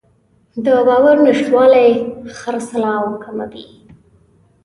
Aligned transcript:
د 0.65 0.67
باور 0.87 1.15
نشتوالی 1.27 1.89
خرڅلاو 2.37 3.07
کموي. 3.23 3.65